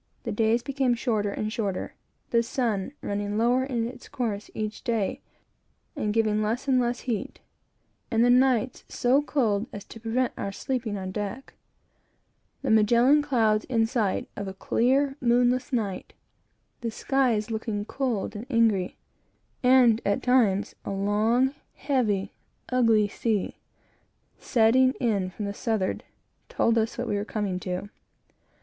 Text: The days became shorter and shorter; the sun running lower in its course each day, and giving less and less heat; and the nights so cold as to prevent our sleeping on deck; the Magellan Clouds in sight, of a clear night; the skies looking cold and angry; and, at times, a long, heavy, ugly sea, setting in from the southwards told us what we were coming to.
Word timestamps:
The 0.23 0.31
days 0.31 0.63
became 0.63 0.95
shorter 0.95 1.29
and 1.29 1.53
shorter; 1.53 1.93
the 2.31 2.41
sun 2.41 2.91
running 3.03 3.37
lower 3.37 3.63
in 3.63 3.87
its 3.87 4.09
course 4.09 4.49
each 4.55 4.83
day, 4.83 5.21
and 5.95 6.11
giving 6.11 6.41
less 6.41 6.67
and 6.67 6.79
less 6.79 7.01
heat; 7.01 7.39
and 8.09 8.25
the 8.25 8.31
nights 8.31 8.83
so 8.89 9.21
cold 9.21 9.67
as 9.71 9.85
to 9.85 9.99
prevent 9.99 10.33
our 10.35 10.51
sleeping 10.51 10.97
on 10.97 11.11
deck; 11.11 11.53
the 12.63 12.71
Magellan 12.71 13.21
Clouds 13.21 13.63
in 13.65 13.85
sight, 13.85 14.27
of 14.35 14.47
a 14.47 14.55
clear 14.55 15.17
night; 15.21 16.13
the 16.79 16.89
skies 16.89 17.51
looking 17.51 17.85
cold 17.85 18.35
and 18.35 18.47
angry; 18.49 18.97
and, 19.61 20.01
at 20.03 20.23
times, 20.23 20.73
a 20.83 20.89
long, 20.89 21.53
heavy, 21.75 22.33
ugly 22.69 23.07
sea, 23.07 23.59
setting 24.39 24.93
in 24.93 25.29
from 25.29 25.45
the 25.45 25.53
southwards 25.53 26.03
told 26.49 26.75
us 26.79 26.97
what 26.97 27.07
we 27.07 27.17
were 27.17 27.23
coming 27.23 27.59
to. 27.59 27.91